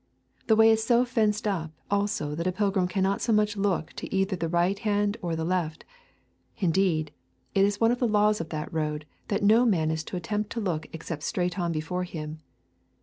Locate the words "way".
0.55-0.71